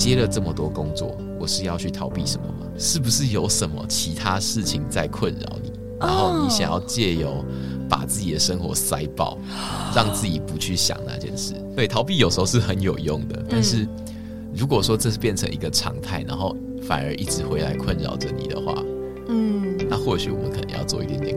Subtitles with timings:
[0.00, 2.66] 接了这么多工作，我是要去逃避什么吗？
[2.78, 5.70] 是不是有什么其他事情在困扰你？
[6.00, 7.44] 然后你想要借由
[7.86, 9.36] 把自己的生活塞爆，
[9.94, 11.52] 让自己不去想那件事。
[11.76, 13.86] 对，逃避有时候是很有用的，但是
[14.54, 18.82] 如果说这是变成一个常态，然后反而一直回来困扰着你的话，
[19.28, 21.36] 嗯，那或许我们可能要做一点点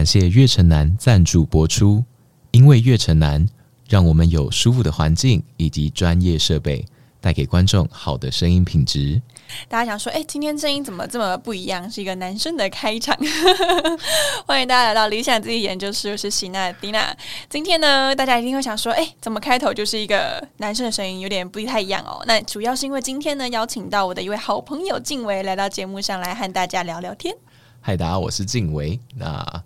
[0.00, 2.02] 感谢月城南赞助播出，
[2.52, 3.46] 因为月城南
[3.86, 6.82] 让我们有舒服的环境以及专业设备，
[7.20, 9.20] 带给观众好的声音品质。
[9.68, 11.90] 大家想说，哎，今天声音怎么这么不一样？
[11.90, 13.14] 是一个男生的开场。
[14.48, 17.14] 欢迎大家来到理想自己研究室，我是喜娜迪娜。
[17.50, 22.24] 今天呢，大家一定会想说，哎，怎么开头就是一个男生的声音，有点不太一样哦。
[22.26, 27.36] 那主要是因为今天呢，邀请到我的一位好朋友静维来到节目上来和大家聊聊天。
[27.82, 28.98] 嗨，大家，我是静维。
[29.14, 29.62] 那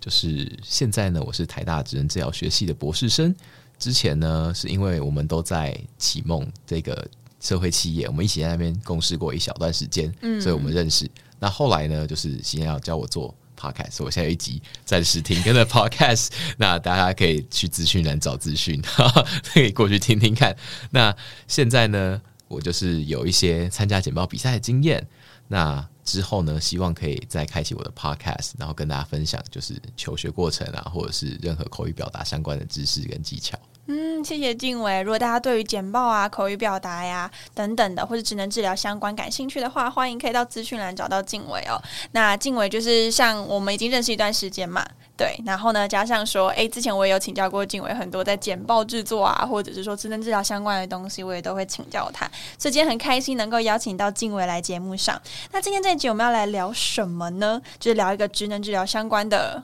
[0.00, 3.34] 就是现在呢，我是台大职能治疗学系的博士生。
[3.78, 7.06] 之前呢，是因为我们都在启梦这个
[7.40, 11.10] 社会企业，我们一起在那边共事过一小段时间，嗯，所以我们认识。
[11.38, 16.28] 那后来呢，就是现在要教我做 podcast，所以我现在有一集暂时停更的 podcast。
[16.58, 18.82] 那大家可以去资讯栏找资讯，
[19.52, 20.54] 可以过去听听看。
[20.90, 21.14] 那
[21.48, 25.06] 现在呢，我就是有一些参加简报比赛的经验。
[25.52, 33.58] 那之后呢，希望可以再开启我的 podcast，然后跟大家分享就是求学过程啊，或者是任何口语表达相关的知识跟技巧。
[33.86, 35.02] 嗯，谢谢静伟。
[35.02, 41.82] 如果大家对于简报啊、口语表达呀等等的，或者职能治疗相关感兴趣的话，欢迎可以到资讯栏找到静伟哦。
[42.12, 44.86] 那静伟就是像我们已经认识一段时间嘛。
[45.20, 52.24] 对，然后呢，加上说，哎，之前我也有请教过静伟很多在简报制作啊，或者是说智能治疗相关的东西，我也都会请教他。
[52.58, 55.20] 所以今天很开心能够邀请到静伟来节目上。
[55.52, 57.60] 那今天这一集我们要来聊什么呢？
[57.78, 59.62] 就是聊一个职能治疗相关的，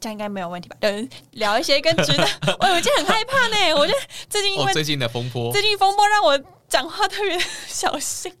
[0.00, 0.76] 这样应该没有问题吧？
[0.80, 2.26] 嗯，聊一些跟职能，
[2.58, 3.74] 我有件很害怕呢。
[3.78, 3.98] 我觉得
[4.28, 6.36] 最近因为最近的风波，最近风波让我
[6.68, 7.38] 讲话特别
[7.68, 8.32] 小心。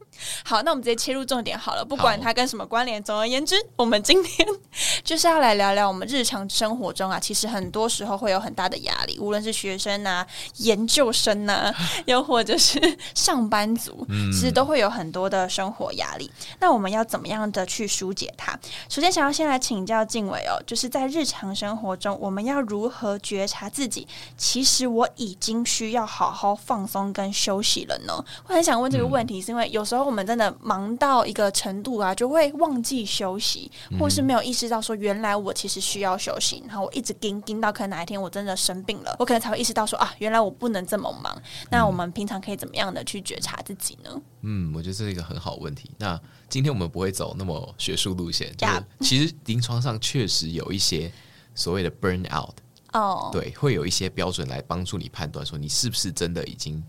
[0.44, 3.02] 好，那我们直接切入重点好了，不管它跟什么关联。
[3.02, 4.46] 总而言之，我们今天
[5.04, 11.72] 就是要来聊聊我们日常生活中啊，其实很多时候会有很大的压力，无论是学生啊、研究生呐，
[12.06, 16.30] 又或者是上班族，其实都会有很多的生活压力。
[16.58, 18.58] 那我们要怎么样的去疏解它？
[18.88, 24.08] 首先，想要先来请教静伟哦，就是在日常生活中，我们要如何觉察自己？
[24.36, 28.12] 其实我已经需要好好放松跟休息了呢？
[28.48, 30.07] 我很想问这个问题，是因为有时候。
[30.08, 33.70] 我们真的忙到一个程度啊，就会忘记休息，
[34.00, 36.64] 或是没有意识到说，原来我其实需要休息。
[36.66, 41.40] 然后我一直盯盯到，可能哪一天我真的生病了，我可能才会意识到说啊，原来我不能这么忙。
[41.70, 44.10] 那我们平常可以怎么样的去觉察自己呢？
[44.40, 45.90] 嗯，我觉得这是一个很好问题。
[45.98, 51.12] 那今天我们不会走那么学术路线，就是其实临床上确实有一些
[51.54, 52.54] 所谓的 burn out
[52.92, 56.82] 哦，对，会有一些标准来帮助你判断说你是不是真的已经。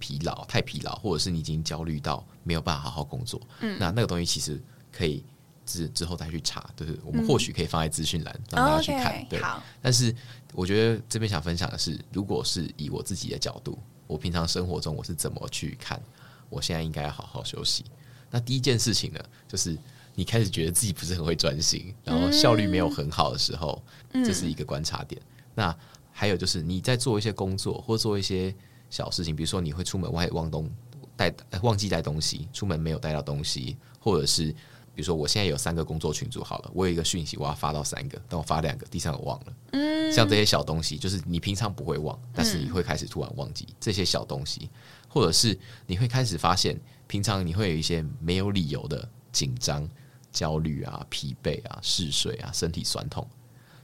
[0.00, 5.22] 疲劳太疲劳，或者是你已经焦虑到没有办法好好工作，嗯，那那个东西其实可以
[5.64, 9.24] 之之后再去查，就是我们或许可以放在资讯栏让大家去看。
[9.28, 9.40] 对，
[9.80, 10.12] 但是
[10.54, 16.02] 我觉得这边想分享的是，如果是以我自己的角度，我平常生活中我是怎么去看，
[16.48, 17.84] 我现在应该要好好休息。
[18.30, 19.76] 那第一件事情呢，就是
[20.14, 23.80] 你开始觉得自己不是很会专心，然后效率没有很好的时候，
[24.12, 25.20] 这是一个观察点。
[25.54, 25.76] 那
[26.10, 28.54] 还有就是你在做一些工作或做一些。
[28.90, 30.68] 小事情，比如说你会出门外忘东
[31.16, 31.32] 带
[31.62, 34.52] 忘记带东西，出门没有带到东西，或者是
[34.92, 39.52] 比如说我现在有三个工作群组，好了，我有一个讯息我要发到三个，但我发两个，第三个忘了。
[39.72, 44.68] 嗯，像这些小东西，就是你平常不会忘，但是你会开始突然忘记这些小东西，
[45.08, 45.56] 或者是
[45.86, 49.88] 你会开始发现，平常你会有一些没有理由的紧张、
[50.32, 53.26] 焦虑啊、疲惫啊、嗜睡啊、身体酸痛。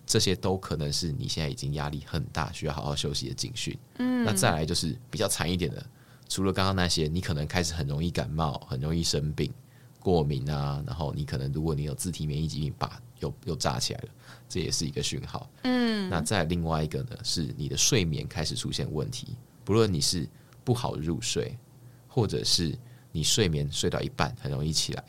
[0.07, 3.77] 这些都可能是你现在已经压力很大，需要好好休息的警讯。
[3.99, 5.85] 嗯，那再来就是比较惨一点的，
[6.29, 9.53] 除了刚刚那些，你可能开始很容易感冒，很容易生病、
[9.99, 14.09] 过敏啊，然后你可能如果你有自体免疫疾病，把又又炸起来了，
[14.49, 15.51] 这也是一个讯号。
[15.65, 20.29] 嗯，那再另外一个呢，是你的睡眠开始出现问题，不论你是
[20.63, 21.59] 不好入睡，
[22.07, 22.79] 或者是
[23.11, 25.05] 你睡眠睡到一半很容易起来，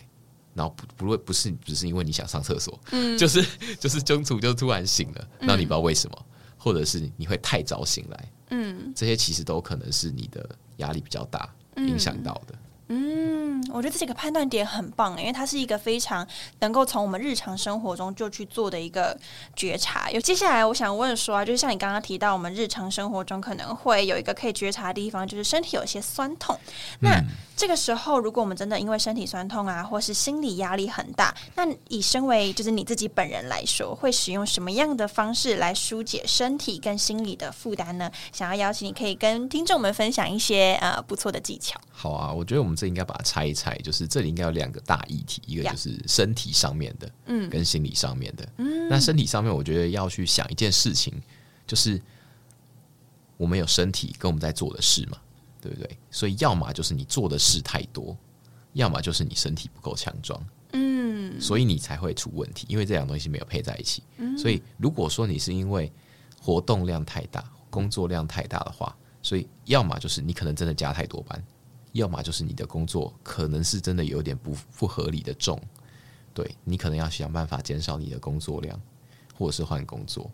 [0.57, 3.45] 然后不不会不是只是因为你想上厕所，嗯，就是
[3.79, 6.25] 就是中途就突然醒了，那你不知道为什么，
[6.57, 12.55] 或者是你会太早醒来，嗯，这些其实都可能是你的压力比较大影响到的。
[12.89, 16.25] 嗯，我觉得这几个判断点很棒，因为它是一个非常
[16.59, 19.17] 能够从我们日常生活中就去做的一个
[19.57, 20.09] 觉察。
[20.09, 26.57] 有接下来我想问说啊，就是像你刚刚提到，我们日常生活中可能会有一个可以觉察的地方，就是身体有些酸痛。
[27.01, 27.21] 那
[27.57, 38.09] 这个时候，如果我们真的因为身体酸痛啊，或是心理压力很大，那以身为就是你自己本人来说，会使用什么样的方式来疏解身体跟心理的负担呢？
[38.31, 41.77] 想要邀请你可以跟听众们分享一些呃不错的技巧。
[41.91, 42.76] 好啊，我觉得我们。
[42.77, 48.47] 这应该把它拆一拆，就是这里应该有两个大议题，一个就是身体上面的，嗯，跟心理上面的。
[48.57, 51.11] 嗯，那身体上面，我觉得要去想一件事情，
[51.65, 51.99] 就是
[53.35, 55.17] 我们有身体跟我们在做的事嘛，
[55.59, 55.97] 对不对？
[56.11, 58.15] 所以，要么就是你做的事太多，
[58.73, 60.39] 要么就是你身体不够强壮，
[60.73, 64.03] 嗯，所以你才会出问题，因为这两个东西没有配在一起。
[64.37, 65.91] 所以，如果说你是因为
[66.39, 71.43] 活动量太大、工作量太大的话，所以要么就是你可能真的加太多班。
[71.97, 75.61] 要么就是你的工作可能是真的有点不不合理的重，
[76.33, 78.79] 对你可能要想办法减少你的工作量，
[79.35, 80.31] 或者是换工作。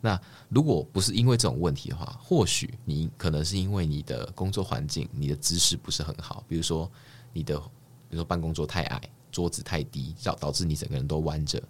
[0.00, 0.18] 那
[0.48, 6.90] 如果不是因为这种问题的话，或许你可能是因为你的工作环境、你的姿势不是很好，比如说
[7.32, 11.62] 你的比如说办公桌太矮、桌子太低，导导致你整个人都弯着。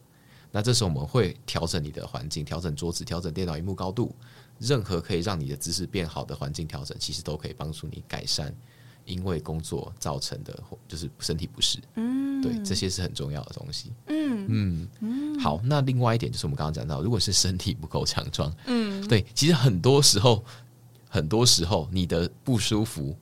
[0.53, 4.15] 那这时候我们会调整你的环境，调整桌子，调整电脑荧幕高度，
[4.59, 8.55] 任何可以让你的姿势变好的环境调整，其实都可以帮助你改善。
[9.05, 10.56] 因为工作造成的，
[10.87, 20.44] 就是身体不适，嗯，对，这些是很重要的东西，嗯嗯好，那另外一点就是我们刚刚讲到，如果是身体不够强壮，嗯，对，其实很多时候，
[21.08, 23.17] 很多时候你的不舒服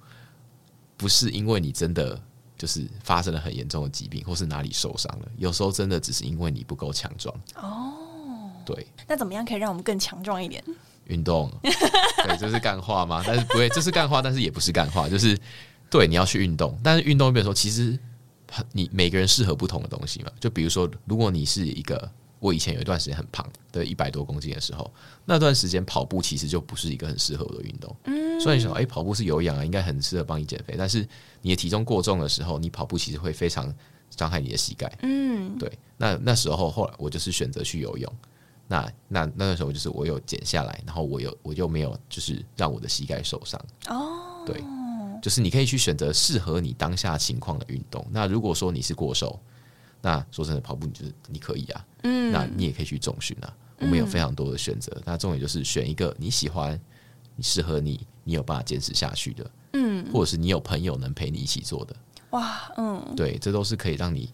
[0.97, 2.21] 不是因为你真的
[2.57, 7.35] 就是发生了很严重的疾病，或是哪里受伤了，有时候真的只是因为你不够强壮。
[7.55, 10.63] 哦，对，那怎么样可以让我们更强壮一点？
[11.07, 13.23] 运动， 对，这是干话吗？
[13.27, 15.39] 但是不会，这是干话，但是也不是干话，就是。
[15.91, 17.99] 对，你要去运动，但是运动，比如说，其实
[18.73, 20.31] 你每个人适合不同的东西嘛。
[20.39, 24.93] 就比如说，如果你是一个，我以前有一段时间很胖对，一百多公斤的时候，
[25.25, 27.95] 那段时间跑步其实就不是一个很适合我的运动。
[28.05, 30.75] 嗯，所以你说，哎，跑步是有氧啊，应该很适合帮你减肥。
[30.79, 31.07] 但是
[31.43, 33.75] 你的体重过重的时候，你跑步其实会非常
[34.11, 34.93] 伤害你的膝盖。
[35.03, 35.71] 嗯，对。
[35.97, 38.13] 那那时候后来我就是选择去游泳。
[38.71, 43.59] 那那那个时候就是我有减下来，然后我有我就没有就是让我的膝盖受伤。
[43.89, 44.63] 哦，对。
[45.23, 48.07] 就是你可以去选择适合你当下情况的运动。
[48.11, 49.39] 那如果说你是过瘦，
[50.01, 51.87] 那说真的跑步，你就是你可以啊。
[52.03, 53.53] 嗯，那你也可以去重训啊。
[53.81, 54.97] 我们有非常多的选择。
[55.05, 56.79] 那重点就是选一个你喜欢、
[57.37, 59.51] 你适合你、你有办法坚持下去的。
[59.75, 61.95] 嗯，或者是你有朋友能陪你一起做的。
[62.31, 64.31] 哇，嗯，对，这都是可以让你。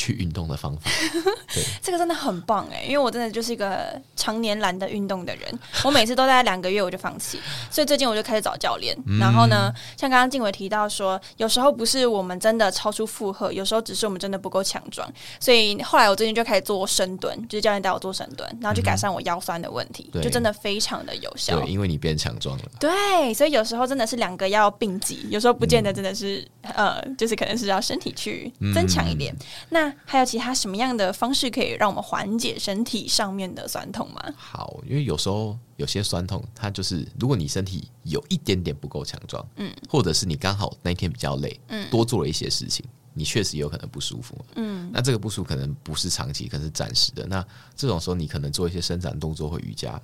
[0.00, 0.90] 去运动的方法，
[1.52, 7.38] 对，这个真的很棒哎，因为我真的就是一个常年懒得运动的人，我每次都在两个月我就放弃，
[7.70, 8.96] 所以最近我就开始找教练。
[9.20, 15.06] 然后呢，像刚刚静伟提到说，有时候不是我们真的超出负荷，有时候只是我们真的不够强壮。
[15.38, 21.60] 所以后来我最近就开始做深蹲，就是教练带我做深蹲，然后去改善我腰酸的问题，就真的非常的有效。
[21.60, 22.64] 对，因为你变强壮了。
[22.80, 29.34] 对，所以有时候真的是两个要并济，有时候不见得真的是呃，就是可能是要身体去增强一点。
[29.70, 34.22] 那还有其他什么样的方式可以让我们缓解身体上面的酸痛吗？
[34.36, 47.26] 好，因为有时候有些酸痛，它就是如果你身体有一点点不够强壮，嗯，或者是你刚好那天比较累，嗯，多做了一些事情，你确实有可能不舒服，嗯，那这个不舒服可能不是长期，可能是暂时的。
[47.26, 47.42] 那
[47.74, 50.00] 这种时候，你可能做一些伸展动作或瑜伽，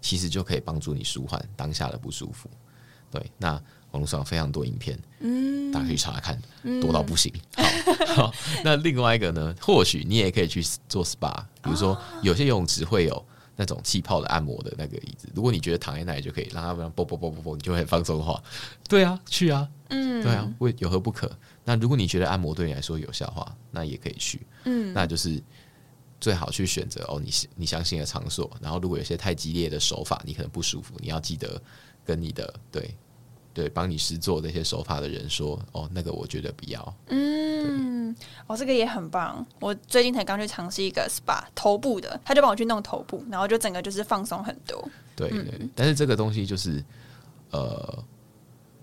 [0.00, 2.48] 其实就可以帮助你舒缓当下的不舒服。
[3.10, 3.60] 对，那。
[3.96, 6.40] 网络上非常多影片，嗯，大家可以查查看，
[6.82, 7.32] 多到不行。
[8.14, 8.30] 好，
[8.62, 9.54] 那另外一个呢？
[9.60, 13.26] 或许你也可以去做 SPA，比如说有些游泳池会有
[13.56, 15.28] 那种气泡的按摩的那个椅子。
[15.34, 18.42] 如果你觉得躺在那里就可以让它啵啵啵啵啵，你就会放松的话，
[18.86, 21.30] 对啊，去啊，嗯，对啊，为有何不可？
[21.64, 25.42] 那如果你觉得按摩对你来说有效的话，那也可以去，嗯，那就是
[26.20, 28.50] 最好去选择哦，你你相信的场所。
[28.60, 31.58] 然后如果有些太激烈的手法，你可能不舒服，你要记得
[32.04, 32.94] 跟你的对。
[33.56, 38.14] 对，帮你试做那些手法的人说：“哦，那个我觉得不要。”嗯，
[38.46, 39.46] 哦，这个也很棒。
[39.60, 44.86] 我最近才刚去尝试一个 SPA 头部的，他就帮我去弄头部，然后就整个就是放松很多。
[45.16, 46.84] 对对，但是这个东西就是
[47.50, 48.04] 呃，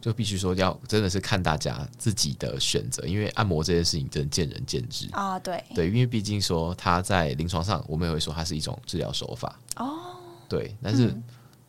[0.01, 5.37] 就必须说要真的是看大家自己的选择，因为按摩这件事情真的见仁见智啊。
[5.37, 10.15] 对对，因为毕竟说他在临床上，我们也会说它是一种治疗手法哦。
[10.49, 11.15] 对，但是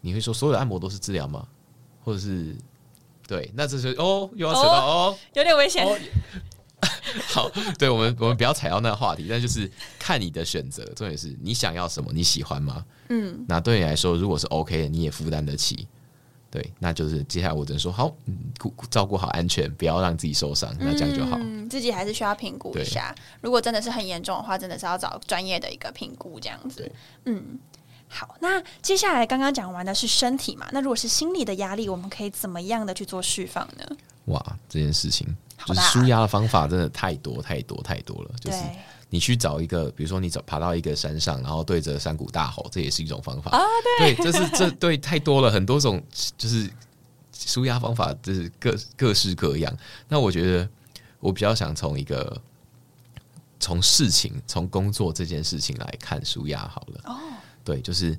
[0.01, 1.47] 你会说所有的按摩都是治疗吗？
[2.03, 2.57] 或者是？
[3.27, 5.87] 对，那这是哦，又要扯到哦，有点危险。
[7.29, 12.85] 好，对我们我们不要踩到那个话题，但就是看你的选择，重点是你想要什么，你喜欢吗？
[13.09, 15.89] 嗯，那对你来说，如果是 OK 的，你也负担得起，
[16.51, 18.15] 对，那就是接下来我只能说好，
[18.59, 21.39] 顾照顾好安全，不要让自己受伤，那这样就好。
[21.41, 26.89] 嗯自己还是需要评估一下，如果真的是很严重的话，真的是要找专业的一个评估这样子。
[27.25, 27.59] 嗯，
[28.15, 33.85] 好，那接下来刚刚讲完的是身体嘛，那如果是心理的压力，我们可以怎么样的去做释放呢？
[34.27, 35.27] 哇，这件事情。
[35.67, 38.31] 就是舒压的方法真的太多太多太多了。
[38.39, 38.59] 就是
[39.09, 43.63] 你去找一个，比如说你找爬到一个山上，然后对着山谷大吼，这也是一种方法啊。
[43.99, 46.03] 对，这是这对太多了，很多种
[46.37, 46.69] 就是
[47.33, 49.75] 舒压方法，就是各各式各样。
[50.09, 50.69] 那我觉得
[51.21, 52.39] 我比较想从一个
[53.59, 57.01] 从事情从工作这件事情来看舒压好了。
[57.05, 57.17] 哦，
[57.65, 58.17] 对，就是。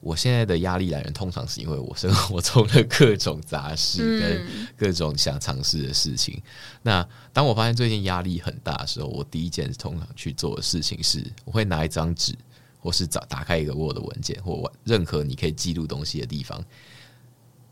[0.00, 6.40] 我现在的压力来源通常是因为我生活中的各种杂事跟各种想尝试的事情。
[6.82, 12.32] 那当我发现最近压力很大的时候，我第一件通常去做的事情是，我会拿一张纸，
[12.78, 16.64] 或是找打开一个 Word 文件，或任何你可以记录东西的地方，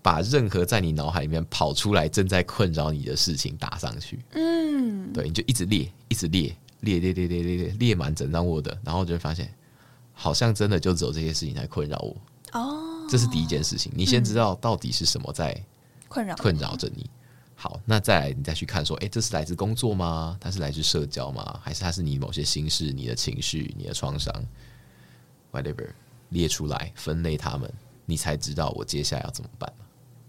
[0.02, 4.18] 把任何在你脑海里面跑出来正在困扰你的事情打上去。
[4.32, 9.48] 嗯，对，你就一直列，一直列，列列列列列列列满整张 Word，然后就会发现。
[10.18, 12.16] 好像真的就只有这些事情在困扰我
[12.52, 13.92] 哦，这是第一件事情。
[13.94, 15.54] 你先知道到底是什么在
[16.08, 17.08] 困扰困扰着你。
[17.54, 20.38] 好，那再来你再去看说，哎，这是来自工作吗？
[20.40, 21.60] 它是来自社交吗？
[21.62, 24.32] 还是它是你某些心事、你的情绪、你的创伤
[25.52, 25.90] ？Whatever，
[26.30, 27.70] 列出来分类它们，
[28.06, 29.70] 你才知道我接下来要怎么办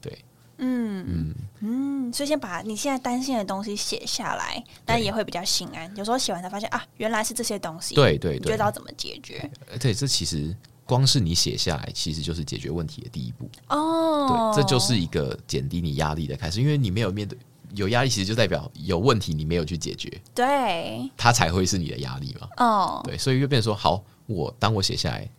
[0.01, 0.17] 对。
[0.57, 5.91] 嗯嗯嗯，所以先把你现在担心的东西写下来，但也会比较心安。
[5.95, 7.95] 有时候写完才发现啊，原来是这些东西。
[7.95, 9.49] 对对对，就，知道怎么解决。
[9.79, 13.49] 对，这其实光是你写下来，其实就是解决问题的第一步。
[13.69, 17.37] 哦，对，这就是一个减低你压力的开始，因为你没有面对
[17.75, 20.09] 有压力，其实就代表有问题，你没有去解决。
[20.33, 22.47] 对，它才会是你的压力嘛。
[22.57, 25.29] 哦，对，所以就变说，好，我当我写下来，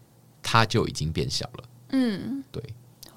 [0.43, 1.65] 它就已经变小了。
[1.91, 2.63] 嗯，对。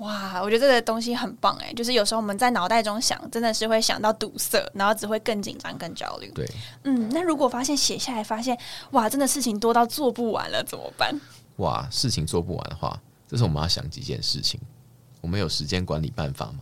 [0.01, 1.72] 哇，我觉得这个东西很棒哎！
[1.74, 6.31] 就是有时候我们在脑袋中想，真的是会想到堵塞，然后只会更紧张、更焦虑。
[6.34, 6.50] 对，
[6.86, 8.58] 嗯，那如果发现写下来，发现
[8.91, 11.13] 哇，真的事情多到做不完了，怎么办？
[11.58, 14.60] 哇，事情做不完的话，这是我们要想几件事情。
[15.22, 16.60] 我们有时间管理办法吗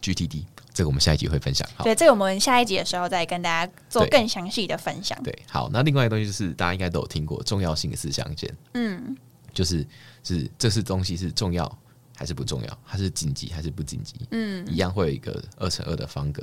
[0.00, 1.68] ？GTD，这个我们下一集会分享。
[1.84, 5.22] 对，这个我们下一集的时候再跟大家做更详细的分享。
[5.22, 8.56] 对，好，那另外一个东西就是大家应该都有听过重要性的四象限。
[8.72, 9.14] 嗯，
[9.52, 9.86] 就是
[10.24, 11.70] 是这是东西是重要。
[12.18, 14.16] 还是不重要，它是紧急还是不紧急？
[14.32, 16.42] 嗯，一样会有一个二乘二的方格。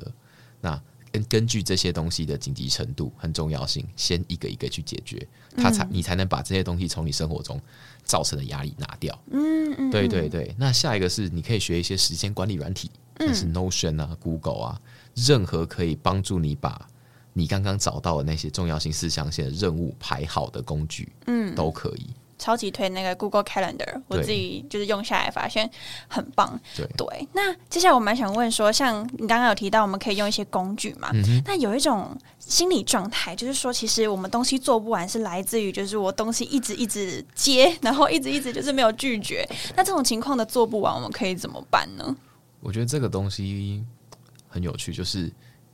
[0.62, 5.27] 那根根据这些东西的紧急程度和重要性，先一个一个去解决，
[5.58, 7.60] 它才你才能把这些东西从你生活中
[8.05, 9.22] 造成的压力拿掉。
[9.32, 10.55] 嗯嗯，对对对。
[10.58, 12.89] 那下一个是你可以学一些时间管理软体，
[13.20, 14.82] 像是 Notion 啊、Google 啊，
[15.13, 16.88] 任何可以帮助你把
[17.34, 22.08] 你刚刚找到的那些重要性四象限的任务排好的工具，嗯，都可以。
[22.37, 25.69] 超级推那个 Google Calendar，我自己就是用下来发现
[26.07, 26.59] 很棒。
[26.97, 31.09] 对，那接下来我蛮想问说，像你刚刚有提到，我们可以用一些工具嘛？
[31.45, 39.47] 那有一种心理状态，就是说，其实我们东西做不完，是来自于就是我东西一直一直接，然后一直一直就是没有拒绝。
[39.75, 42.15] 那这种情况的做不完，我们可以怎么办呢？
[42.59, 43.83] 我觉得这个东西
[44.47, 45.31] 很有趣，就是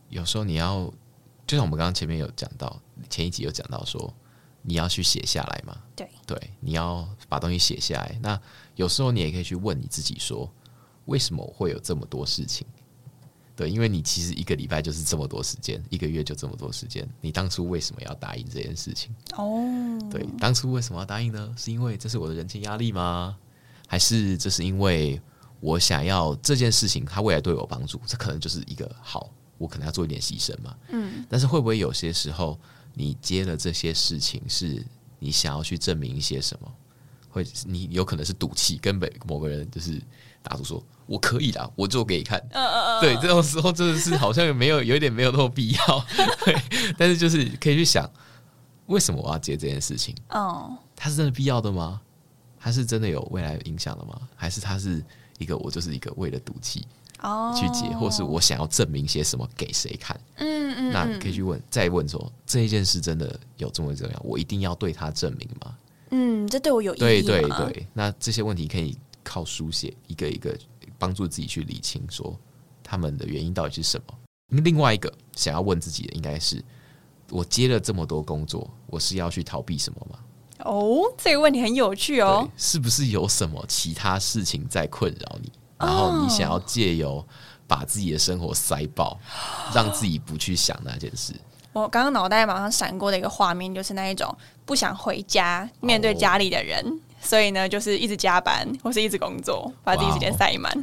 [0.10, 0.92] 有时候你要，
[1.48, 4.14] 就像我们刚刚前面有讲到，前一集有讲到说。
[4.62, 5.78] 你要去写下来嘛？
[5.96, 8.20] 对对，你要把东西写下来。
[8.22, 8.40] 那
[8.76, 10.52] 有时候你也可以去问你自己说，
[11.06, 12.66] 为什么会有这么多事情？
[13.56, 17.08] 对，因为你其实一个礼拜就是这么多时间，一个月就这么多时间。
[17.20, 19.14] 你当初为什么要答应这件事情？
[19.36, 21.54] 哦，对，当初为什么要答应呢？
[21.58, 23.38] 是因为这是我的人情压力吗？
[23.88, 25.22] 还是这是因为
[25.60, 28.00] 我想要这件事情它未来对我帮助？
[28.06, 30.76] 这可能就是一个好，我可能要做一点牺牲嘛。
[30.90, 32.60] 嗯，但是会不会有些时候？
[32.94, 34.86] 你接的这些事情，是
[35.20, 36.72] 你想要去证明一些什么？
[37.30, 40.02] 会你有可能是赌气，跟某某个人就是
[40.44, 42.42] 打赌说我可以的，我做给你看。
[43.00, 46.06] 对，这种时候真的是好像没有有一点没有那么必要。
[46.44, 48.10] 对，但是就是可以去想，
[48.88, 50.14] 为什么我要接这件事情？
[50.30, 52.02] 哦，它是真的必要的吗？
[52.60, 54.20] 它是真的有未来影响的吗？
[54.36, 55.02] 还是它是
[55.38, 56.86] 一个我就是一个为了赌气？
[57.22, 60.20] 哦，去解，或是我想要证明些什么给谁看？
[60.36, 64.22] 嗯嗯，那可以去问，再问说这一件事真的有这么重要？
[64.24, 65.78] 我一定要对他证明吗？
[66.12, 70.58] 嗯，这对我有意义对对对，那这些问题可以靠书写一个一个
[70.98, 72.38] 帮助自己去理清，说
[72.84, 74.14] 他们的原因到底是什么。
[74.50, 76.62] 另外一个想要问自己的，应该是
[77.30, 80.20] 我接了这么多工作，我是要去逃避什么吗？
[80.66, 85.52] 哦，这个问题很有趣哦，是不是有什么其他事情在困扰你？
[85.82, 87.26] 然后你想要借由
[87.68, 89.20] 把自己的生活塞爆，
[89.74, 91.34] 让自己不去想那件事。
[91.74, 94.36] 我刚刚脑袋马上闪过的一个画面，就是那一种
[94.66, 96.86] 不想回家面对家里的人，
[97.22, 100.76] 所以呢，就是一直加班或是一直工作，把自己时间塞满。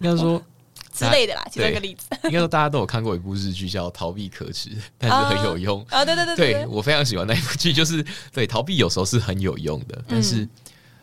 [0.00, 0.42] 应该说
[0.90, 2.06] 之类的啦，举一个例子。
[2.24, 6.02] 应该说大家都有看过一部日剧叫《逃避可耻》， 但是很有用啊！
[6.02, 8.02] 对对对，对我非常喜欢那一部剧，就是
[8.32, 10.48] 对逃避有时候是很有用的，但是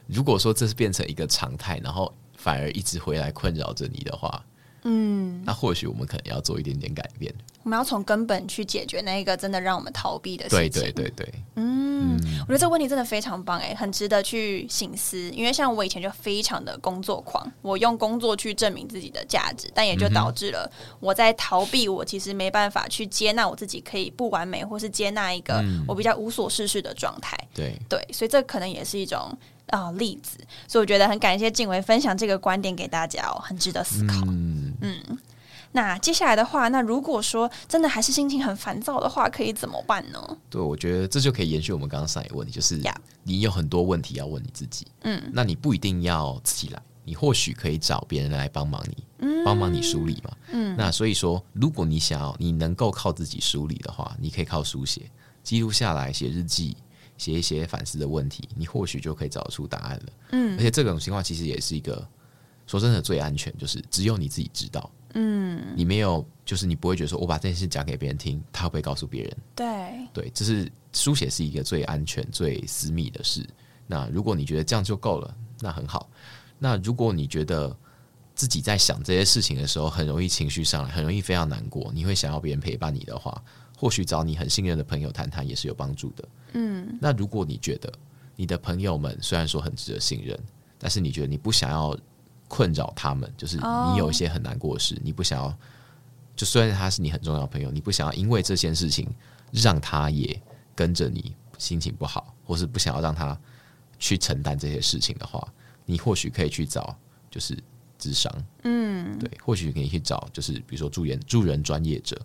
[0.08, 2.12] 如果说这是变成一个常态，然后
[2.44, 4.44] 反而一直回来困扰着你的话。
[4.86, 7.34] 嗯，那或许我们可能要做一点点改变。
[7.64, 10.70] 我们要从根本去解决那一个真的让我们逃避的事情。
[10.70, 15.18] 对对对对，嗯，我觉得这个问题真的非常棒哎，很值得去醒思。
[15.30, 20.70] 因为像我以前就非常的工作狂，我用工作去证明自己的价值，但也就导致了
[21.00, 21.88] 我在逃避。
[21.88, 27.38] 我其实没办法去接纳我自己可以不完美，或是接纳一个我比较无所事事的状态。
[27.54, 29.34] 对对，所以这可能也是一种。
[29.68, 34.16] 啊，例子，所以我觉得很感谢静伟分享这个观点给大家哦，很值得思考。
[34.26, 35.02] 嗯，
[35.72, 40.38] 那接下来的话，那如果说真的还是心情很烦躁的话，可以怎么办呢？
[40.50, 42.80] 对，我觉得这就可以延续我们刚刚上一个问题，就是
[43.24, 44.86] 你有很多问题要问你自己。
[45.02, 50.32] 嗯，那你不一定要自己来，你或许可以找别人来帮忙你，帮忙你梳理嘛。
[50.52, 55.10] 嗯，那所以说，如果你想要你能够靠自己梳理的话，你可以靠书写
[55.42, 56.78] 记录下来，写日记。
[57.18, 60.14] 写一些反思的问题，你或许就可以找出答案了。
[60.32, 62.08] 嗯，而且这种情况其实也是一个
[62.68, 64.90] 说真的最安全，就是只有你自己知道。
[65.16, 69.38] 嗯，你没有，就是你不会觉得说我把这件事讲给别人听，他会不会告诉别人？
[69.56, 73.48] 对，对，这是书写是一个最安全、最私密的事。
[73.86, 76.10] 那如果你觉得这样就够了，那很好。
[76.58, 77.76] 那如果你觉得
[78.34, 83.44] 自己在想这些事情的时候，很容易情绪上来，很容易非常难过，你会想要别人陪伴你的话。
[83.84, 86.30] 或许找你很信任的朋友谈谈也是有帮助的。
[86.54, 87.92] 嗯，那如果你觉得
[88.34, 90.40] 你的朋友们虽然说很值得信任，
[90.80, 91.98] 但是你觉得你不想要
[92.48, 95.54] 困扰他们，就是你有一些很难过的事，你不想要，
[96.34, 99.06] 就虽然他是你很重要的朋友，你不想要因为这件事情
[99.52, 100.42] 让他也
[100.74, 103.38] 跟着你心情不好，或是不想要让他
[104.00, 105.46] 去承担这些事情的话，
[105.86, 106.98] 你或许可以去找
[107.30, 107.62] 就是
[108.00, 108.34] 智商。
[108.64, 112.18] 嗯，对，或许可以去找就是比如说助人助人专业者。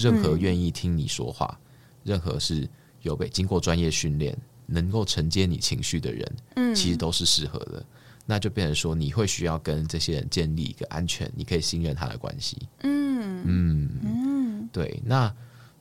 [0.00, 1.60] 任何愿意听你说话，
[2.02, 2.66] 任何是
[3.02, 7.84] 有被经过专业训练、能够承接你情绪的人，嗯，其实都是适合的。
[8.24, 12.56] 那就变成说，你会需要跟这些人建立一个安全、你可以信任他的关系。
[12.82, 15.02] 嗯嗯嗯，对。
[15.04, 15.34] 那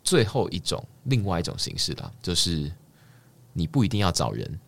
[0.04, 2.72] 最后一种，另外一种形式啦，就是
[3.54, 4.60] 你不一定要找人，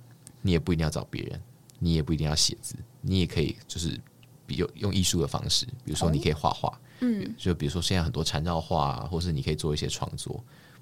[0.41, 1.41] 你也不一定要找别人，
[1.79, 3.99] 你也不一定要写字，你也可以就是
[4.45, 6.79] 比如用艺术的方式，比如说你可以画画。
[7.01, 10.33] 嗯，就比如说现在很多缠绕画，或是你可以做一些创作，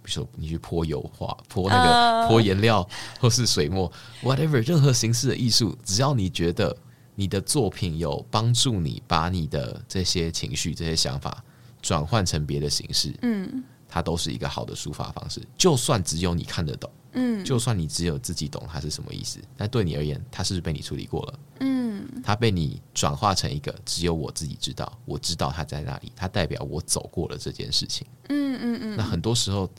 [0.04, 2.88] 比如说你去泼油画、泼那个泼颜料，
[3.20, 6.76] 或是水墨，whatever，任何形式的艺术，只要你觉得
[7.16, 11.44] 你的作品有帮助你把你的这些情绪、这些想法
[11.82, 15.42] 转换成别的形式，嗯，它都是一个好的抒发方式。
[15.58, 21.89] 就算只有你看得懂，嗯，就算你只有自己懂它是什么意思，但对你而言，它是被你处理过了，嗯。
[22.24, 28.06] 它被你转化成一个只有我自己知道，我知道它在那里，它代表我走过了这件事情。
[28.30, 28.98] 嗯嗯嗯。
[28.98, 29.70] 那很多时候。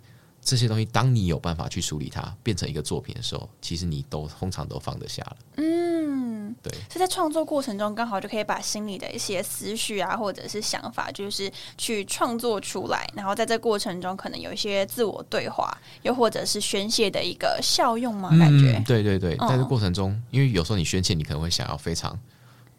[0.42, 5.36] 这些东西，当你有办法去处理它，变成一个作品的时候，其实你都通常都放得下了。
[5.56, 5.99] 嗯，
[6.62, 6.72] 对。
[6.92, 13.08] 是在创作过程中，刚好就可以把心里的一些思绪啊，或者是想法，就是去创作出来。
[13.14, 18.30] 然后在这过程中，可能有一些自我对话，又或者是宣泄的一个效用嘛？
[18.38, 18.82] 感觉。
[18.86, 22.18] 对对对，在这过程中，因为有时候你宣泄，你可能会想要非常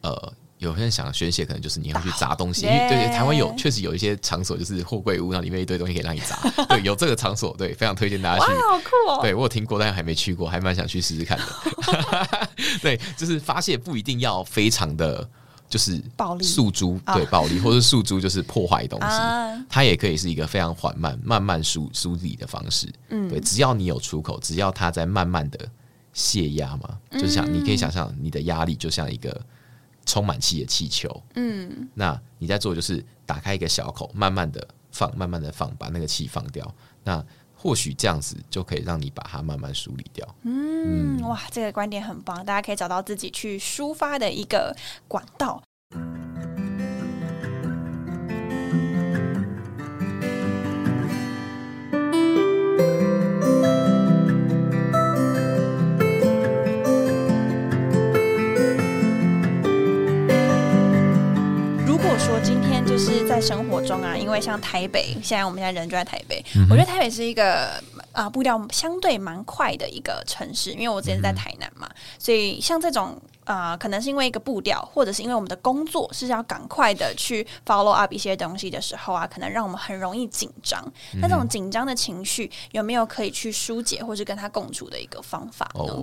[0.01, 0.33] 呃。
[0.61, 2.67] 有些人想宣泄，可能就是你要去砸东西。
[2.67, 6.37] 因为对台湾有确实有一些场所，就是货柜屋，那里面一堆东西可以让你砸。
[6.65, 8.51] 对，有这个场所，对，非常推荐大家去。
[8.51, 9.19] 好酷哦！
[9.23, 12.47] 对我有听过，但是还没去过，还蛮想去试试看的。
[12.79, 15.27] 对，就是发泄不一定要非常的，
[15.67, 22.87] 就是暴力诉诸，对，暴力或者诉诸就是破坏东西，它也可以是一个非常缓慢、慢慢梳梳理的方式。
[23.09, 25.57] 嗯，对，只要你有出口，只要它在慢慢的
[26.13, 29.41] 泄压嘛，就是想你可以想象，你的压力就像一个。
[30.11, 36.69] 充满气的气球，嗯，那你在做就是打开一个小口，慢慢的放，慢慢的放，把那个气放掉。
[37.05, 37.23] 那
[37.55, 40.27] 或许这样子就可以让你把它慢慢梳理掉。
[40.41, 44.75] 嗯，哇，这个观点很棒，大家可以找到自己去抒发的一个
[45.07, 45.63] 管道。
[62.83, 70.71] 就是在生活中啊，因为像台北，现在我们现在人就在台北，我觉得台北是一个啊步调相对蛮快的一个城市。
[70.73, 80.83] 因为我之前在台南嘛，所以像这种啊，可能是因为一个步调，或者是因为我们的工作是要赶快的去 follow up 一些东西的时候啊，可能让我们很容易紧张。
[81.21, 85.95] 那这种紧张的情绪有没有可以去疏解，或是跟他共处的一个方法呢？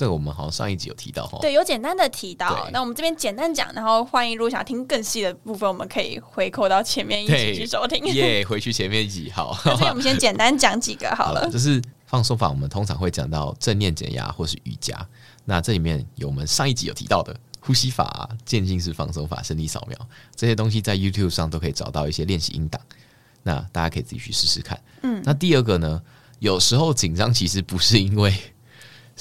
[0.00, 2.66] 这个我们好像上一集有提到哈，对，有简单的提到。
[2.72, 8.02] 那我们这边简单讲，然后欢迎如果想听更细的部分，我们可以回扣到前面一起去收听。
[8.06, 9.54] 耶，回去前面一集好。
[9.78, 11.46] 那我们先简单讲几个好了。
[11.50, 15.06] 就是放松法，我们通常会讲到正念减压或是瑜伽。
[15.44, 19.98] 那这里面有我们上一集有提到的呼吸法、渐进式放松法、身体扫描
[20.34, 22.80] 这些东西，在 YouTube 上都可以找到一些练习音档。
[23.42, 24.80] 那大家可以自己去试试看。
[25.02, 26.00] 嗯，那第二个呢，
[26.38, 28.34] 有时候紧张其实不是因为。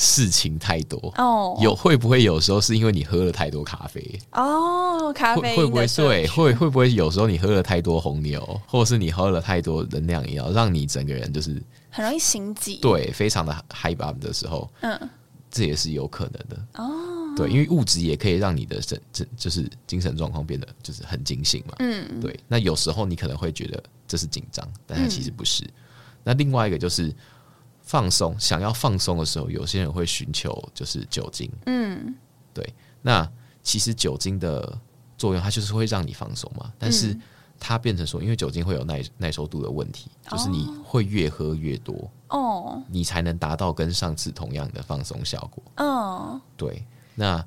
[0.01, 5.12] 事情太多哦，有会不会有时候是因为你喝了太多咖啡哦？
[5.12, 6.25] 咖啡会不会对？
[6.27, 12.77] 会会不会有时候你喝了太多红牛，或者是你喝了太多能量饮料，让你整个人就是很容易心悸？
[12.77, 14.97] 对，非常的 high up 的时候，嗯，
[15.51, 17.35] 这也是有可能的哦。
[17.35, 21.73] 对，因为物质也可以让你的神这就是精神状况变得就是很惊醒嘛。
[21.79, 22.39] 嗯，对。
[22.47, 25.69] 那有时候你可能会觉得这是紧张，但它其实不是。
[26.23, 27.13] 那另外一个就是。
[27.89, 31.52] 放松，想要放松的时候，有些人会寻求就是酒精。
[31.65, 32.13] 嗯，
[32.54, 32.71] 对。
[33.02, 33.28] 那
[33.63, 34.80] 其实酒精的
[35.17, 36.71] 作用，它就是会让你放松嘛。
[36.78, 37.17] 但是
[37.60, 45.63] 它变成说，因为酒精会有耐耐受度的问题，就是你会越喝越多哦，你才能达到跟上次同样的放松效果。
[45.78, 46.86] 嗯，对。
[47.15, 47.43] 那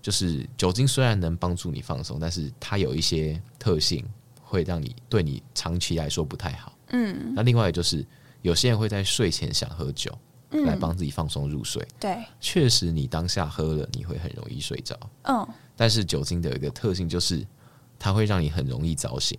[0.00, 4.02] 就是酒精虽然能帮助你放松，但是它有一些特性
[4.42, 6.72] 会让你对你长期来说不太好。
[6.88, 8.02] 嗯，那另外就是。
[8.44, 10.12] 有些人会在睡前想喝酒，
[10.50, 11.82] 来帮自己放松入睡。
[11.98, 14.94] 对，确实，你当下喝了，你会很容易睡着。
[15.22, 17.42] 嗯，但是酒精的一个特性就是，
[17.98, 19.38] 它会让你很容易早醒。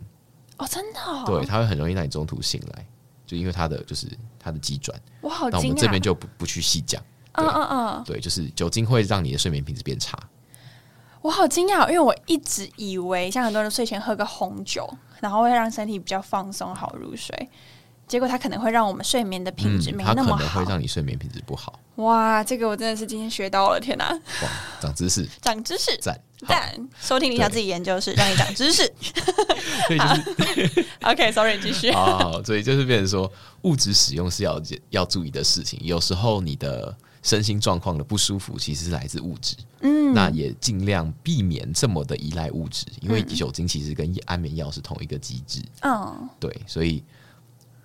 [0.57, 0.99] 哦，真的？
[1.27, 2.83] 对，它会很容易让你中途醒来，
[3.27, 4.07] 就因为它的就是
[4.39, 4.99] 它的急转。
[5.21, 6.99] 我好那我们这边就不不去细讲。
[7.33, 10.17] 嗯嗯嗯，对，就是酒精会让你的睡眠品质变差。
[11.21, 14.91] 我好惊讶，因为我一直以为像很多人睡前喝个红酒，
[15.21, 17.49] 然后会让身体比较放松，好入睡。
[18.07, 21.79] 结果它可能会让我们睡眠的品质没那么好，它可能会让你睡眠品质不好。
[21.95, 24.09] 哇，这个我真的是今天学到了，天哪！
[24.43, 26.75] 哇，长知识，长知识，赞赞！
[26.99, 28.83] 收听一下自己研究室，让你长知识。
[29.87, 31.91] 所以就是 OK，Sorry，继续。
[31.95, 33.31] 好，所以就是变成说，
[33.63, 35.79] 物质使用是要要注意的事情。
[35.81, 39.55] 有时候你的身心状况的不舒服，其实是来自物质。
[39.79, 45.61] 嗯，那也尽量避免这么的依赖物质，因为酒精其实跟安眠药是同一个机制。
[45.81, 47.03] 嗯，对，所以。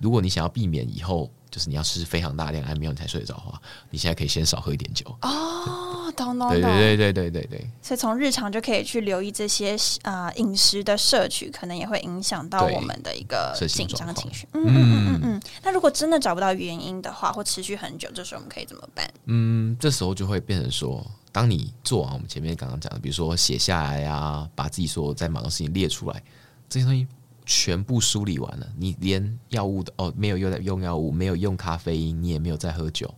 [0.01, 3.61] 如果你想要避免以后就是你要吃非常大量安眠药你才睡得着的话，
[3.91, 7.71] 你现在可以先少喝一点酒哦，懂懂懂，对对对对对对对。
[7.83, 14.47] 所以从日常就可以去留意这些啊饮食的摄取，可能也会影响到我们的一个紧张情绪。
[14.53, 15.43] 嗯嗯嗯嗯嗯。
[15.63, 19.13] 那如果真的找不到原因的话，或持续很久，这时候我们可以怎么办？
[19.25, 26.23] 嗯，这时候就会变成说，当你做完我们前面刚刚讲的，比如说写下来啊，把自己所在忙的事情列出来，
[26.69, 27.07] 这些东西。
[27.53, 33.13] 全部梳理完了，你连药物的哦没有用用药物，没有用咖啡因，你也没有在喝酒，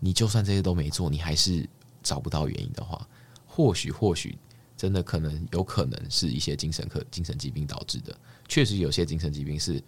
[0.00, 1.66] 你就算这些都没做，你还是
[2.02, 3.08] 找不到原因的话，
[3.46, 4.36] 或许或许
[4.76, 8.14] 真的可能有可能是一些精神科 精神疾病导致的。
[8.46, 9.82] 确实有些精神疾病是，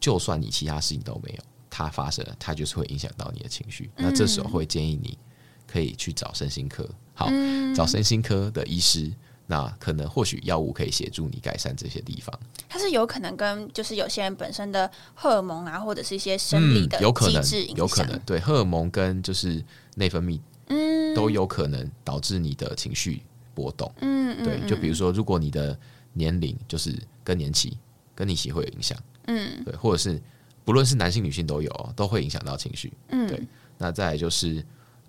[0.00, 3.90] 就算你其他事情都没有，它发生了，它就是会影响到你的情绪。
[3.94, 5.18] 那这时候会建议你
[5.66, 7.28] 可以去找身心科，好，
[7.74, 9.12] 找身心科的医师。
[9.46, 12.36] 那可能或许药物可以协助你改善这些地方。
[12.68, 17.76] 它是有可能跟就是有些人本身的荷尔蒙啊，或者是一些生理的机制影响。
[17.76, 23.22] 有可能对荷尔蒙跟就是内分泌，嗯，都有可能导致你的情绪
[23.54, 23.90] 波动。
[24.00, 25.78] 嗯，对，就比如说，如果你的
[26.12, 27.78] 年龄就是更年期，
[28.14, 28.98] 更年期会有影响。
[29.28, 30.20] 嗯，对，或者是
[30.64, 32.92] 不论是男性女性都有，都会影响到情绪。
[33.10, 33.40] 嗯，对。
[33.78, 34.64] 那再来就是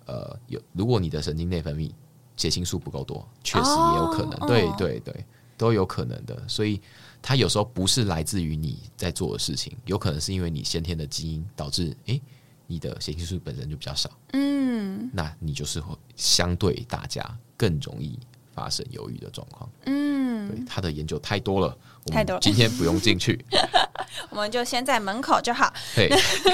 [0.06, 1.90] 呃，有如果你的神经内分泌。
[2.38, 5.24] 血清素不够多，确实也有可能，对对对，
[5.58, 6.42] 都有可能的。
[6.48, 6.80] 所以
[7.20, 12.22] 它有时候不是来自于你在做的事情，有可能是因为你先天的基因导致，诶，
[12.66, 17.22] 你的血清素本身就比较少，嗯，那你就是会相对大家
[17.56, 18.18] 更容易
[18.54, 21.76] 发生忧郁的状况，嗯，对，他的研究太多了。
[22.10, 23.44] 太多，今天不用进去，
[24.30, 25.72] 我们就先在门口就好。
[25.94, 26.08] 对，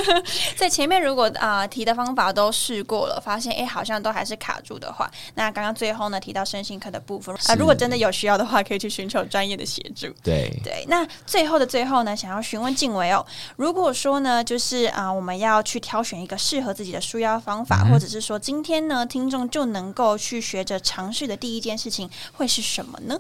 [0.57, 10.07] 在前面如果啊提的方法都试过了，发现哎好像都还是卡住的话，那刚刚最后呢提到身心科的部分啊，如果真的有需要的话，可以去寻求专业的协助。
[10.23, 13.25] 对对，那最后的最后呢，想要询问静伟哦，
[13.57, 23.19] 如果说呢就是啊我们要去挑选一个适合自己的舒压方法，或者是说今天呢听众就能够去学着尝试的第一件事情会是什么呢？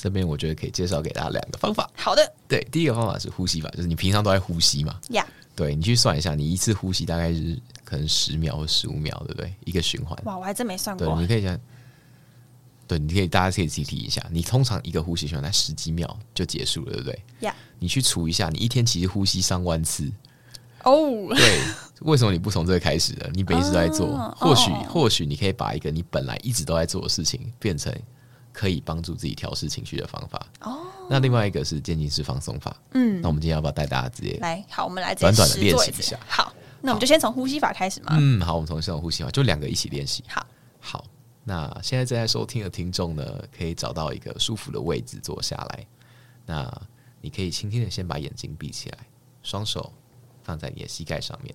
[0.00, 1.90] 这边我觉得可以介绍给大家两个方法。
[1.96, 4.96] 好的，对，第一个方法是呼吸法，就是你平常都在呼吸嘛。
[5.08, 9.52] 呀，对你去算一下，你一次呼吸大概是可能十秒或十五秒，对不对？
[9.64, 10.16] 一个循环。
[10.24, 11.04] 哇，我还真没算过。
[11.04, 11.58] 对，你可以讲。
[12.86, 14.24] 对，你可以大家可以自己提一下。
[14.30, 17.22] 你通常一个呼吸循环在十几秒就结束了，对不对？
[17.40, 17.54] 呀。
[17.80, 20.10] 你去除一下，你一天其实呼吸上万次。
[20.84, 20.94] 哦。
[21.34, 21.60] 对，
[22.02, 23.28] 为什么你不从这个开始的？
[23.34, 27.92] 你每一直在做，或许或许你可以把一个你本来一直都在做的事情，变成
[28.58, 30.44] 可以帮助自己调试情绪的方法。
[30.62, 30.84] 哦。
[31.08, 32.76] 那另外一个是渐进式放松法。
[32.94, 33.20] 嗯。
[33.20, 34.64] 那我们今天要不要带大家直接来？
[34.68, 36.18] 好，我们来短短的练习一下。
[36.26, 38.16] 好，那我们就先从呼吸法开始嘛。
[38.18, 40.24] 嗯，好，我们从先从呼吸法，就两个一起练习。
[40.26, 40.44] 好，
[40.80, 41.04] 好。
[41.44, 43.24] 那现在正在收听的听众呢，
[43.56, 45.86] 可以找到一个舒服的位置坐下来。
[46.44, 46.82] 那
[47.20, 48.98] 你可以轻轻的先把眼睛闭起来，
[49.44, 49.92] 双手
[50.42, 51.54] 放在你的膝盖上面。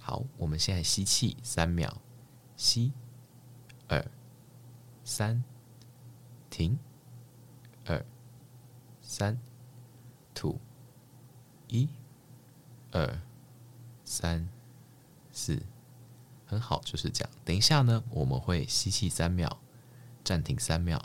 [0.00, 1.94] 好，我们现在吸气三秒，
[2.56, 2.92] 吸
[3.88, 4.02] 二
[5.04, 5.44] 三，
[6.50, 6.78] 停
[7.84, 8.04] 二
[9.02, 9.38] 三，
[10.34, 10.58] 吐
[11.68, 11.88] 一
[12.90, 13.20] 二
[14.04, 14.48] 三
[15.30, 15.62] 四。
[16.46, 17.34] 很好，就是这样。
[17.44, 19.58] 等一下呢，我们会吸气三秒，
[20.22, 21.02] 暂停三秒，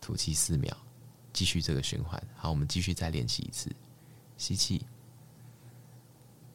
[0.00, 0.76] 吐气四秒，
[1.32, 2.22] 继续这个循环。
[2.36, 3.74] 好，我们继续再练习一次。
[4.36, 4.86] 吸气，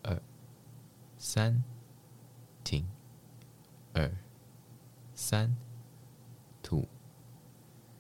[0.03, 0.21] 二
[1.17, 1.63] 三，
[2.63, 2.88] 停，
[3.93, 4.09] 二
[5.15, 5.53] 三，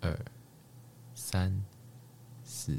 [0.03, 0.19] 二
[1.15, 1.63] 三
[2.43, 2.77] 四，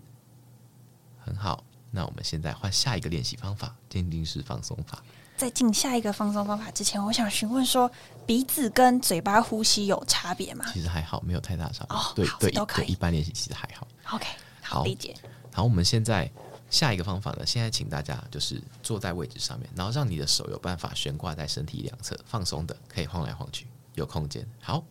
[1.19, 1.65] 很好。
[1.91, 5.03] 那我们现在换下一个练习方法——渐进式放松法。
[5.37, 7.91] 在进下一个放松方法之前，我想询问说，
[8.27, 10.65] 鼻子跟嘴巴呼吸有差别吗？
[10.73, 11.97] 其实还好，没有太大差别。
[11.97, 12.93] 哦，对对，都可以。
[12.93, 13.89] 一般练习其实还好。
[14.13, 14.27] OK，
[14.63, 15.15] 好理解。
[15.53, 16.31] 好，我们现在
[16.69, 17.47] 下一个方法呢？
[17.47, 24.47] 现在请大家就是坐在位置上面，然后让你的手有办法悬挂在身体两侧，放松的，可以晃来晃去，有空间。
[24.61, 24.85] 好，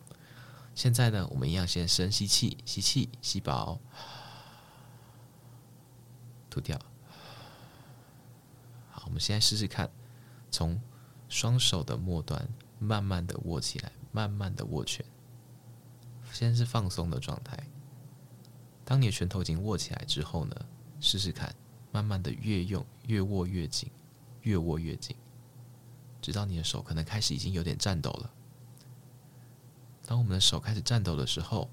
[0.74, 3.80] 现在呢，我们一样先深吸气，吸气，吸饱，
[6.50, 6.78] 吐掉。
[8.90, 9.90] 好，我们现在试试看。
[10.50, 10.80] 从
[11.28, 15.04] 双手的末端慢慢的握起来，慢慢的握拳，
[16.32, 17.58] 先是放松的状态。
[18.84, 20.54] 当你的拳头已经握起来之后呢，
[21.00, 21.52] 试试看，
[21.90, 23.90] 慢慢的越用越握越紧，
[24.42, 25.16] 越握越紧，
[26.22, 28.30] 直到你的手可能开始已经有点颤抖了。
[30.06, 31.70] 当我们的手开始颤抖的时候，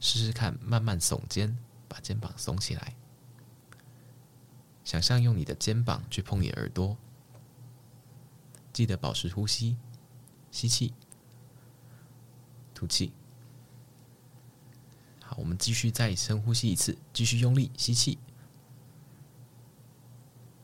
[0.00, 1.56] 试试看，慢慢耸肩，
[1.88, 2.96] 把肩膀耸起来，
[4.84, 6.96] 想象用你的肩膀去碰你耳朵。
[8.72, 9.76] 记得保持呼吸，
[10.50, 10.94] 吸气，
[12.74, 13.12] 吐气。
[15.22, 17.70] 好，我们继续再深呼吸一次，继续用力。
[17.76, 18.18] 吸气，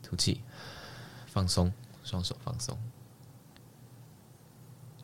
[0.02, 0.42] 吐气，
[1.26, 2.76] 放松，双手放松。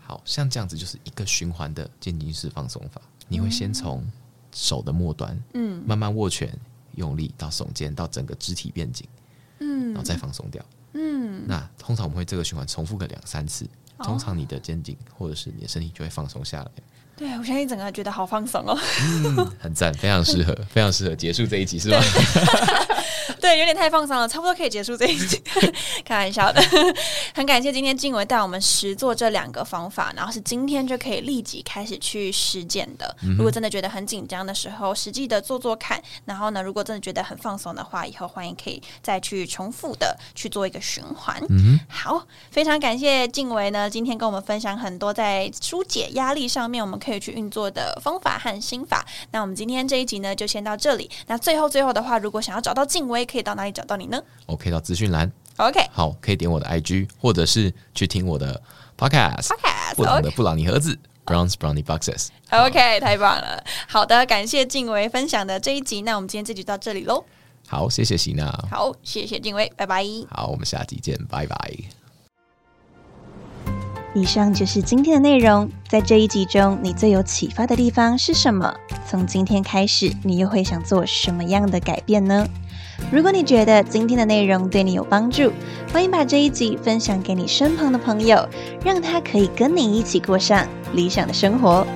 [0.07, 3.01] 好像这样子就是一个循环的渐进式放松法。
[3.29, 4.07] 你会先从
[4.53, 6.49] 手的末端，嗯，慢慢握拳，
[6.95, 9.07] 用力到耸肩，到整个肢体变紧，
[9.59, 10.65] 嗯，然后再放松掉。
[10.93, 16.71] 嗯，那通常我们会这个循环重复个两三次，通常你的肩颈或者是你的身体就会放松下来。
[17.17, 18.79] 对，我相信整个觉得好放松哦，
[19.25, 21.99] 嗯，很赞，非常适合，非常适合结束这一集，是吧？
[23.41, 25.43] 对，有点太放松了，差不多可以结束这一集。
[26.05, 26.63] 开玩笑的，
[27.35, 33.17] 很感谢今天静伟带我们实做这两个方法，然后是今天就可以立即开始去实践的。
[33.37, 36.03] 如果真的觉得很紧张的时候，实际的做做看。
[36.25, 41.43] 然后呢，如果真的觉得很放松的话，以后欢迎可以再去重复的去做一个循环。
[41.49, 49.05] 嗯好，非常感谢静伟呢，今天跟我们分享很多在疏解压力上面我们可以去运作的方法和心法。
[49.33, 51.11] 那我们今天这一集呢，就先到这里。
[51.27, 54.23] 那最后最后的话，如果想要找到静伟，可以到哪里找到你呢？
[54.47, 55.31] 我可以到资讯栏。
[55.57, 58.61] OK，好，可以点我的 IG，或者是去听我的
[58.99, 59.49] Podcast。
[59.49, 62.29] Podcast 不同的布朗尼盒子，Browns Brownie Boxes。
[62.51, 63.65] OK，太棒了。
[63.89, 66.03] 好的，感谢静薇分享的这一集。
[66.03, 67.25] 那我们今天这集到这里喽。
[67.67, 68.45] 好，谢谢喜娜。
[68.71, 70.05] 好，谢谢静薇，拜拜。
[70.31, 71.57] 好，我们下集见，拜拜。
[74.15, 75.71] 以上就是今天的内容。
[75.89, 78.75] 在这一集中，你最有启发的地方是什么？
[79.09, 82.47] 从今天开始，你又会想做什么样的改变呢？
[83.13, 85.53] 如果你觉得今天的内容对你有帮助，
[85.93, 88.45] 欢迎把这一集分享给你身旁的朋友，
[88.85, 91.87] 让他可以跟你一起过上理想的生活。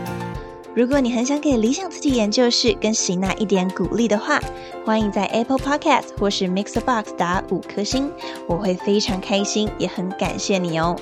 [0.73, 4.41] 如果你很想给理想自己研究室跟喜娜一点鼓励的话，
[4.87, 8.09] 欢迎在 Apple Podcast 或是 Mixbox 打五颗星，
[8.47, 10.95] 我会非常开心，也很感谢你哦。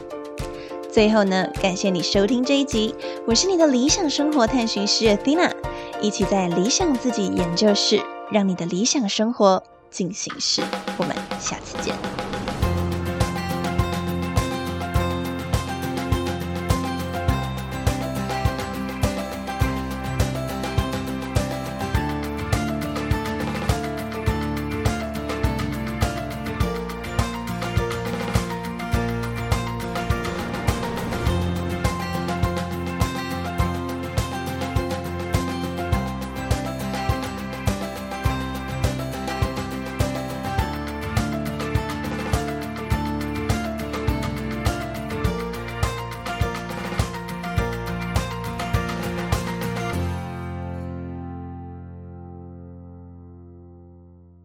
[0.90, 2.94] 最后呢，感谢你收听这一集，
[3.26, 5.50] 我是你的理想生活探寻师 Athena，
[6.00, 8.00] 一起在理想自己研究室，
[8.32, 9.62] 让你的理想生活。
[9.90, 10.62] 进行式，
[10.96, 12.27] 我们下次见。